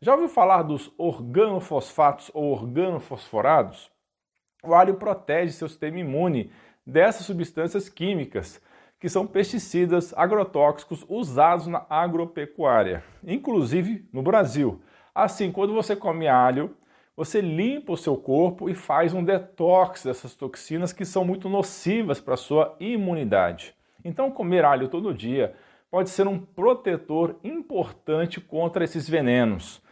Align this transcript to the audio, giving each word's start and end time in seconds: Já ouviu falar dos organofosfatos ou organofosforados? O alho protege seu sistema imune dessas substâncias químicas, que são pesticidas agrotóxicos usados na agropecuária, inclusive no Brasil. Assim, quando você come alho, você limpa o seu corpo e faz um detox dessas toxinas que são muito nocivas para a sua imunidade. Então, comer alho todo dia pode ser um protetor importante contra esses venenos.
Já 0.00 0.12
ouviu 0.12 0.28
falar 0.28 0.62
dos 0.62 0.92
organofosfatos 0.96 2.30
ou 2.32 2.52
organofosforados? 2.52 3.90
O 4.62 4.72
alho 4.72 4.94
protege 4.94 5.52
seu 5.52 5.68
sistema 5.68 5.98
imune 5.98 6.52
dessas 6.86 7.26
substâncias 7.26 7.88
químicas, 7.88 8.62
que 9.00 9.08
são 9.08 9.26
pesticidas 9.26 10.14
agrotóxicos 10.16 11.04
usados 11.08 11.66
na 11.66 11.84
agropecuária, 11.90 13.02
inclusive 13.24 14.08
no 14.12 14.22
Brasil. 14.22 14.80
Assim, 15.12 15.50
quando 15.50 15.74
você 15.74 15.96
come 15.96 16.28
alho, 16.28 16.76
você 17.16 17.40
limpa 17.40 17.92
o 17.92 17.96
seu 17.96 18.16
corpo 18.16 18.70
e 18.70 18.76
faz 18.76 19.12
um 19.12 19.24
detox 19.24 20.04
dessas 20.04 20.32
toxinas 20.36 20.92
que 20.92 21.04
são 21.04 21.24
muito 21.24 21.48
nocivas 21.48 22.20
para 22.20 22.34
a 22.34 22.36
sua 22.36 22.76
imunidade. 22.78 23.74
Então, 24.04 24.30
comer 24.30 24.64
alho 24.64 24.86
todo 24.88 25.12
dia 25.12 25.56
pode 25.90 26.08
ser 26.08 26.28
um 26.28 26.38
protetor 26.38 27.34
importante 27.42 28.40
contra 28.40 28.84
esses 28.84 29.08
venenos. 29.08 29.82